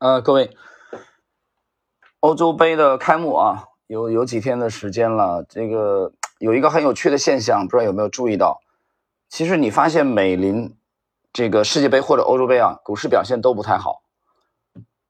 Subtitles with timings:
[0.00, 0.56] 呃，各位，
[2.20, 5.44] 欧洲杯的开幕啊，有有几天的时间了。
[5.48, 8.60] 这个有一个很有趣的现象，不知道有没有注意到？
[9.28, 10.76] 其实你发现美林
[11.32, 14.02] 这个世界杯或者欧洲杯啊，股市表现都不太好。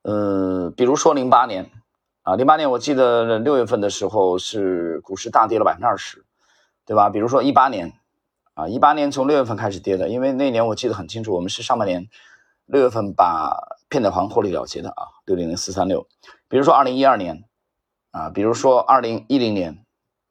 [0.05, 1.71] 呃，比如说零八年
[2.23, 6.25] 啊，零八年我记得六月份的时候是股市大跌了百分之二十，
[6.87, 7.11] 对吧？
[7.11, 7.93] 比如说一八年
[8.55, 12.09] 啊，一八年从六月份开始跌的，因为那年我记得很清楚，我们是上半年。
[12.65, 16.07] 六月份把片仔癀获利了结的啊，六零零四三六。
[16.47, 17.45] 比如说二零一二年
[18.11, 19.85] 啊，比如说二零一零年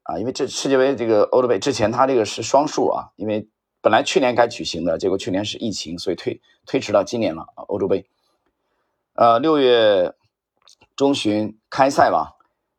[0.04, 3.48] 啊，因为这世界杯这个欧洲杯之前它这个是双数啊，因为
[3.80, 7.64] 本来去年该举行的，结果去年是疫情，所以推推迟到今年了啊。
[7.68, 8.06] 欧洲杯，
[9.14, 10.14] 呃，六月
[10.94, 12.36] 中旬开赛吧，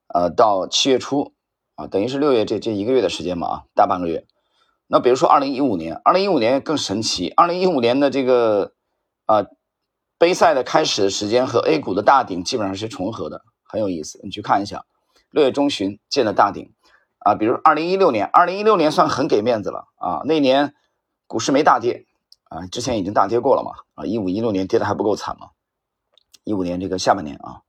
[0.08, 1.34] 呃，到七月初
[1.76, 4.26] 啊，等于是六月这这一个月的时间嘛啊，大半个月。
[4.88, 8.74] 那比如说二零一五年，二零一五年更神奇，二零一五年的这个。
[9.26, 9.46] 啊，
[10.20, 14.20] 杯赛的开始的时间和 A 股的大顶基本上是重合的，很有意思。
[14.22, 14.86] 你去看一下，
[15.32, 16.74] 六月中旬见的大顶，
[17.20, 20.76] 啊，比如二零一六年，二零一六年算很给面子了啊，那年
[21.26, 22.06] 股市没大跌
[22.50, 25.52] 啊，之前已经大跌过了嘛，啊，一五一六年跌的还不够惨吗？
[26.44, 27.62] 一五年这个下半年啊，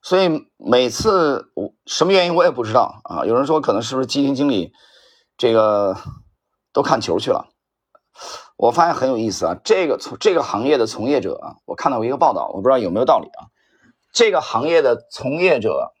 [0.00, 4.72] 所以每次我什么原因我也不知道啊，有人说可能是不是基金经理
[5.36, 5.96] 这个
[6.72, 7.48] 都看球去了。
[8.58, 13.46] 我发现很有意思啊，这个从这个行业的从业者啊，我看到过一个报道，我不知道有没有道理啊。
[14.12, 15.92] 这个行业的从业者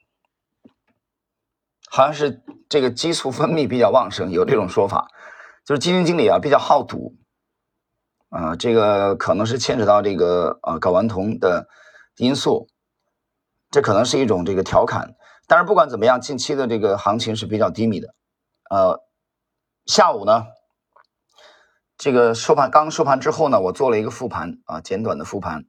[1.88, 5.08] 好像是这个激素分泌比较旺盛，有这种说法，
[5.64, 7.14] 就是基金经理啊比较好赌
[8.30, 11.68] 啊，这个可能是牵扯到这个啊睾丸酮的
[12.16, 12.66] 因素，
[13.70, 15.14] 这可能是一种这个调侃。
[15.46, 18.08] 但是不管怎么样，近期的这个行情是比较低迷的，
[18.68, 19.00] 呃，
[19.86, 20.44] 下午呢。
[21.98, 25.64] 这个收盘刚收盘之后呢，我做了一个复盘啊，简短的复盘。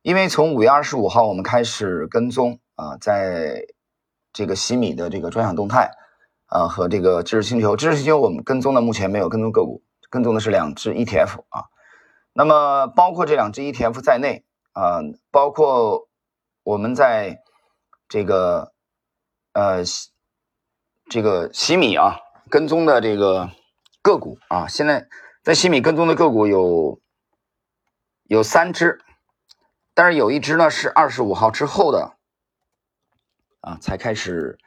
[0.00, 3.66] 因为从五月二十五号我们开始跟踪啊，在
[4.32, 5.90] 这个西米的这个专享动态
[6.46, 11.64] 啊和这个知识星球，知识星球我们跟踪的目前没有跟踪个股，跟踪的是两只 ETF 啊。
[12.32, 16.08] 那么包括这两只 ETF 在内啊，包括
[16.62, 17.42] 我们在
[18.08, 18.72] 这个
[19.52, 19.82] 呃
[21.10, 22.16] 这个西米啊
[22.48, 23.50] 跟踪的这个
[24.00, 25.06] 个股啊，现在。
[25.48, 27.00] 在西米跟踪的个股有
[28.24, 29.02] 有三只，
[29.94, 32.18] 但是有一只呢是二十五号之后的
[33.60, 34.58] 啊才开始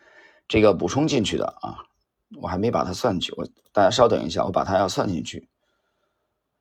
[0.48, 1.86] 这个补充进去的啊，
[2.42, 5.48] 我还没把它算进去，我大家稍等一下，我把它要算进去，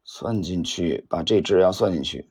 [0.04, 2.28] 算进去，把这只要算进去。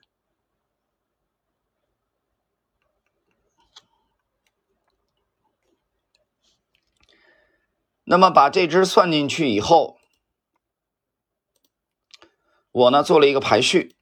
[8.03, 9.98] 那么把这只算进去以后。
[12.71, 13.95] 我呢做了一个排序，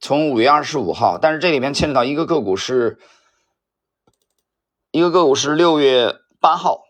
[0.00, 2.98] 从五月二十五号，但是这里面牵扯到一个个股是，
[4.90, 6.82] 一个个股是六月八号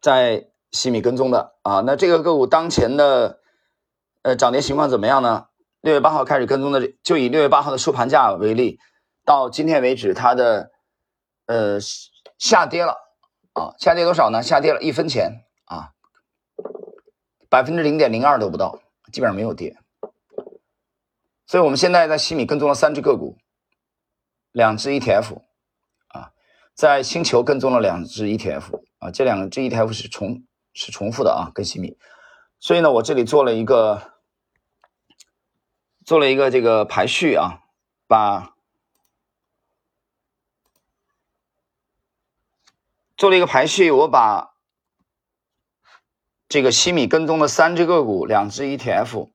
[0.00, 1.82] 在西米跟踪的啊。
[1.86, 3.40] 那这个个股当前的
[4.22, 5.46] 呃涨跌情况怎么样呢？
[5.82, 8.78] 六月八号开始跟踪的，就以六月八号的收盘价为例，
[9.24, 10.70] 到今天为止它的
[11.46, 11.78] 呃
[12.38, 12.96] 下跌了
[13.54, 14.42] 啊，下跌多少呢？
[14.42, 15.92] 下跌了一分钱啊，
[17.48, 18.80] 百分之零点零二都不到，
[19.12, 19.76] 基本上没有跌。
[21.50, 23.36] 所以，我们现在在西米跟踪了三只个股，
[24.52, 25.42] 两只 ETF，
[26.06, 26.30] 啊，
[26.74, 31.98] 在星球跟踪了两只 ETF，啊，这两只 ETF 是重是重复的啊，跟西米。
[32.60, 34.12] 所以呢，我这里做了一个
[36.04, 37.64] 做了一个这个排序啊，
[38.06, 38.54] 把
[43.16, 44.54] 做了一个排序，我把
[46.48, 49.30] 这个西米跟踪的三只个股，两只 ETF。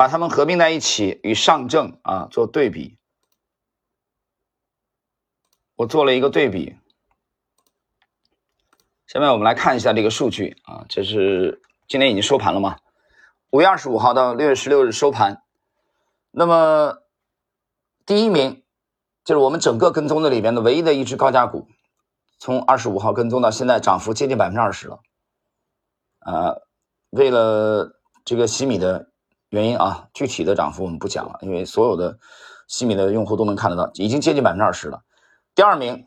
[0.00, 2.96] 把它们合并在一起，与上证啊做对比。
[5.76, 6.74] 我做了一个对比。
[9.06, 12.78] 下面我们来看一下这个数据啊，这是今天已经收盘了嘛？
[13.50, 15.42] 五月二十五号到六月十六日收盘。
[16.30, 17.02] 那么
[18.06, 18.64] 第一名
[19.22, 21.68] 就是我们整个跟踪的里边的唯一的一只高价股，
[22.38, 25.00] 从二十五号跟踪到现在，涨幅接近百分之二十了。
[26.20, 26.56] 啊，
[27.10, 29.09] 为了这个洗米的。
[29.50, 32.18] 原因啊，具体的涨幅我们不讲了，因为所有的
[32.66, 35.02] 西米的用户都能看得到，已经接近百分之二十了。
[35.54, 36.06] 第二名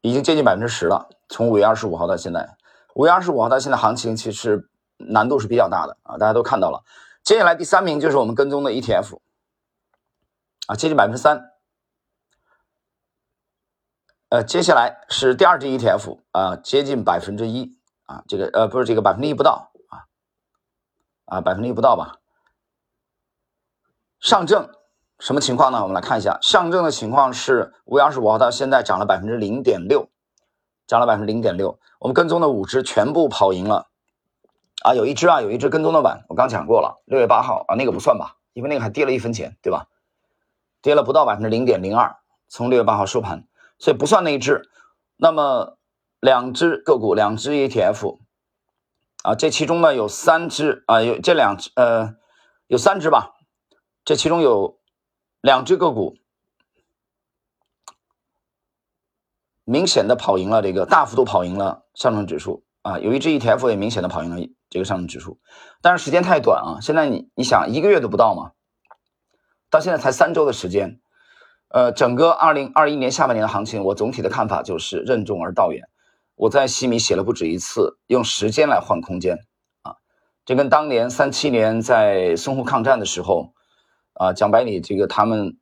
[0.00, 1.08] 已经接近百分之十了。
[1.28, 2.56] 从五月二十五号到现在，
[2.94, 6.82] 五月二十五号到现在，行情其实难度是比较大的啊，大家都看到了。
[7.22, 9.18] 接下来第三名就是我们跟踪的 ETF
[10.66, 11.50] 啊，接近百分之三。
[14.30, 19.73] 呃，接下来是第二只 ETF 啊，接近百分之一啊，这个呃不是这个百分之一不到。
[21.24, 22.18] 啊，百分之一不到吧。
[24.20, 24.70] 上证
[25.18, 25.82] 什么情况呢？
[25.82, 30.08] 我们来看一下上证的情况是五月二十五号到现在涨了百分之零点六，
[30.86, 31.78] 涨了百分之零点六。
[31.98, 33.88] 我们跟踪的五只全部跑赢了
[34.82, 39.86] 啊，有一只啊，有一只跟踪的晚，我刚讲过了，六月八号啊，那个不算吧，因为那个还跌了一分钱，对吧？
[40.82, 42.16] 跌了不到百分之零点零二，
[42.48, 43.46] 从六月八号收盘，
[43.78, 44.68] 所以不算那一只。
[45.16, 45.78] 那么
[46.20, 48.18] 两只个股，两只 ETF
[49.24, 52.14] 啊，这其中呢有三只啊，有这两只呃，
[52.66, 53.32] 有三只吧，
[54.04, 54.78] 这其中有
[55.40, 56.18] 两只个股
[59.64, 65.40] 明显的跑赢了这个大幅度跑赢了上证指数啊，有一只 ETF 也明显的跑赢了这个上证指数，
[65.80, 68.52] 但是时间太短啊，现在你你想一个月都不到嘛。
[69.70, 71.00] 到现在才三周的时间，
[71.68, 75.88] 呃，整个二零二一年下半年的行情，我总体的看法就是任重而道远。
[76.36, 79.38] 我在西米写了不止一次，用时间来换空间
[79.82, 79.96] 啊，
[80.44, 83.52] 这跟当年三七年在淞沪抗战的时候
[84.14, 85.56] 啊，蒋百里这个他们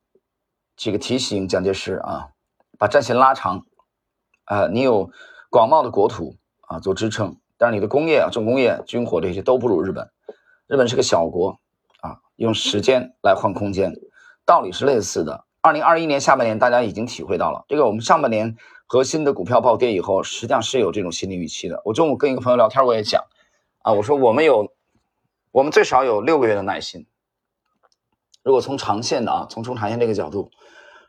[0.75, 2.29] 这个提醒蒋介石啊，
[2.77, 3.65] 把战线拉长，
[4.45, 5.11] 啊，你有
[5.49, 10.11] 广袤的国土啊做支撑，但是你的工业啊、重工业、军火这些都不如日本，
[10.67, 11.59] 日本是个小国。
[12.01, 13.93] 啊用时间来换空间，
[14.43, 15.45] 道理是类似的。
[15.61, 17.85] 二零二一年下半年，大家已经体会到了这个。
[17.85, 18.57] 我们上半年
[18.93, 21.81] 核心的股票暴跌以后，实际上是有这种心理预期的。
[21.83, 23.23] 我中午跟一个朋友聊天，我也讲
[23.79, 24.71] 啊，我说我们有，
[25.51, 27.07] 我们最少有六个月的耐心。
[28.43, 30.51] 如果从长线的啊，从中长线这个角度，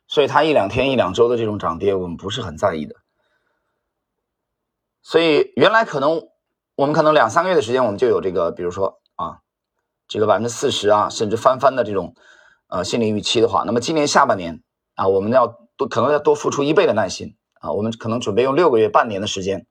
[0.06, 2.94] 所以它一两天、一两周的这种涨跌，我们不是很在意的。
[5.02, 6.26] 所以原来可能
[6.76, 9.40] 我们可能两三个月的时间，我们就有这个，比如说啊。
[10.08, 12.14] 这个百分之四十啊，甚至翻番的这种，
[12.68, 14.62] 呃，心理预期的话，那么今年下半年
[14.94, 15.46] 啊，我们要
[15.76, 19.66] 多可能要多付出一倍的耐心啊，我们可能准备用六个月、半年的时间，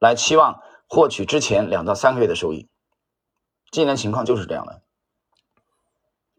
[0.00, 2.68] 来期望获取之前两到三个月的收益。
[3.70, 4.82] 今年情况就是这样的，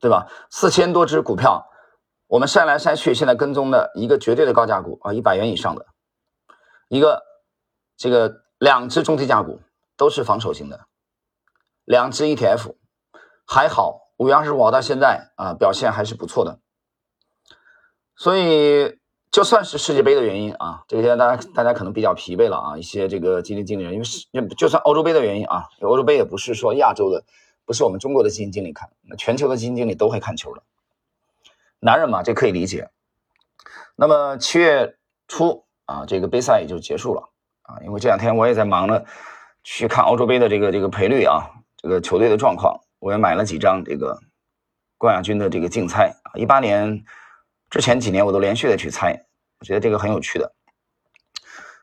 [0.01, 0.27] 对吧？
[0.49, 1.69] 四千多只股票，
[2.27, 5.85] 我们筛来筛去，现在跟踪的一个绝对的高价股啊，一百元以上的，
[6.89, 7.23] 一个
[7.95, 9.61] 这个两只中低价股
[9.95, 10.85] 都是防守型的。
[11.85, 12.75] 两只 ETF
[13.47, 16.59] 还好，五月二十五号到现在啊，表现还是不错的。
[18.17, 18.99] 所以
[19.31, 27.23] 就算是世界杯的原因啊，这些大家大家可能比较疲惫了啊，一些这个基金经理人，因为是就算欧洲杯的原因啊，欧洲杯也不是说亚洲的，
[27.65, 30.61] 不是我们中国的基金经理看，那全球的基金经理都会看球的。
[31.79, 32.89] 男人嘛，这可以理解。
[33.95, 34.97] 那么七月
[35.27, 37.29] 初啊，这个杯赛也就结束了
[37.61, 39.05] 啊，因为这两天我也在忙着
[39.63, 41.49] 去看欧洲杯的这个这个赔率啊。
[41.83, 44.19] 这个球队的状况，我也买了几张这个
[44.99, 47.03] 冠亚军的这个竞猜啊，一八年
[47.71, 49.25] 之前几年我都连续的去猜，
[49.59, 50.53] 我觉得这个很有趣的。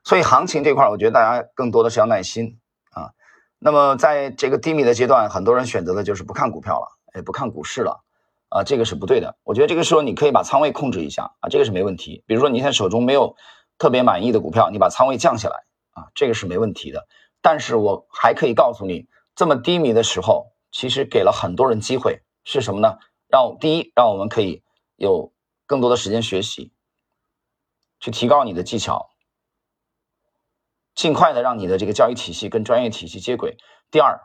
[0.05, 3.11] 所以行情这块，我觉得大家更多的是要耐心啊。
[3.59, 8.05] 那么在这个低迷的阶段，很多人选择的就是不看股票了，哎，不看股市了
[8.51, 9.37] 啊，这个是不对的。
[9.45, 12.23] 我觉得这个时候你可以把仓位控制一下啊，这个是没问题。
[12.27, 13.35] 比如说你现在手中没有
[13.79, 17.09] 特别满意的股票，你把仓位降下来啊，这个是没问题的。
[17.41, 19.09] 但是我还可以告诉你。
[19.35, 22.99] 这么低迷的时候，其实给了很多人机会，是什么呢？
[23.29, 24.65] 让第一，让我们可以
[24.97, 25.33] 有
[25.69, 26.73] 更多的时间学习，
[28.01, 29.11] 去提高你的技巧，
[30.95, 33.59] 尽快的让你的这个教育体系跟专业体系接轨。
[33.91, 34.19] 第二，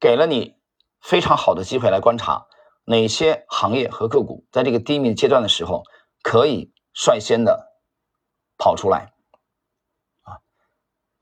[0.00, 0.56] 给了你
[1.00, 2.48] 非常好的机会来观察
[2.84, 5.84] 哪些行业和个股在这个低迷阶段的时候
[6.22, 7.72] 可以率先的
[8.58, 9.14] 跑出来。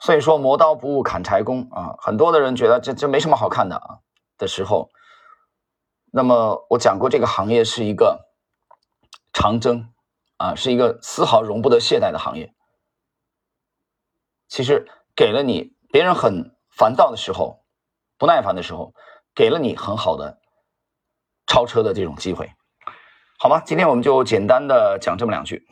[0.01, 3.99] 所以说磨刀不误砍柴工啊，很多的人觉得这这没什么好看的啊
[4.39, 4.89] 的时候，
[6.11, 8.28] 那么我讲过这个行业是一个
[9.41, 9.89] 长征
[10.37, 12.53] 啊，是一个丝毫容不得懈怠的行业。
[14.49, 17.65] 其实给了你别人很烦躁的时候、
[18.19, 18.93] 不耐烦的时候，
[19.37, 20.41] 给了你很好的
[21.47, 22.53] 超车的这种机会，
[23.39, 23.61] 好吗？
[23.65, 25.65] 今天我们就简单的讲这么两句。